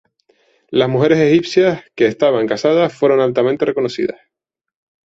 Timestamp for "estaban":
2.07-2.47